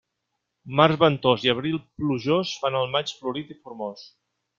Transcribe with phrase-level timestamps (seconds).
[0.77, 4.07] Març ventós i abril plujós fan el maig florit i formós.